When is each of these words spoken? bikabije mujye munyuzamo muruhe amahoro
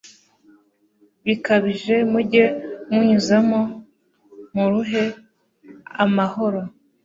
bikabije 1.25 1.95
mujye 2.11 2.43
munyuzamo 2.93 3.61
muruhe 4.53 5.03
amahoro 6.03 6.61